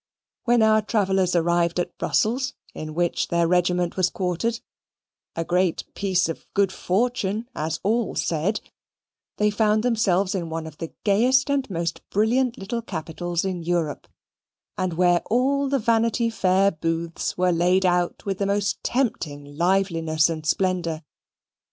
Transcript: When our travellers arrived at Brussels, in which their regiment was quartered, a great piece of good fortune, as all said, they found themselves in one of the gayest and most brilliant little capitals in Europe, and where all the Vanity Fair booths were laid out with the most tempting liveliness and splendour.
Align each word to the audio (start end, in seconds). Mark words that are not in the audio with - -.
When 0.45 0.63
our 0.63 0.81
travellers 0.81 1.35
arrived 1.35 1.79
at 1.79 1.95
Brussels, 1.99 2.55
in 2.73 2.95
which 2.95 3.27
their 3.27 3.47
regiment 3.47 3.97
was 3.97 4.09
quartered, 4.09 4.59
a 5.35 5.45
great 5.45 5.83
piece 5.93 6.27
of 6.27 6.47
good 6.55 6.71
fortune, 6.71 7.47
as 7.53 7.79
all 7.83 8.15
said, 8.15 8.61
they 9.37 9.51
found 9.51 9.83
themselves 9.83 10.33
in 10.33 10.49
one 10.49 10.65
of 10.65 10.79
the 10.79 10.91
gayest 11.03 11.51
and 11.51 11.69
most 11.69 12.01
brilliant 12.09 12.57
little 12.57 12.81
capitals 12.81 13.45
in 13.45 13.61
Europe, 13.61 14.07
and 14.75 14.93
where 14.93 15.21
all 15.29 15.69
the 15.69 15.77
Vanity 15.77 16.31
Fair 16.31 16.71
booths 16.71 17.37
were 17.37 17.51
laid 17.51 17.85
out 17.85 18.25
with 18.25 18.39
the 18.39 18.47
most 18.47 18.83
tempting 18.83 19.45
liveliness 19.55 20.31
and 20.31 20.47
splendour. 20.47 21.03